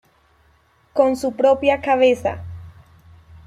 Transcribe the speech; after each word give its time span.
Con 0.93 1.15
su 1.15 1.33
propia 1.33 1.79
cabeza. 1.79 2.43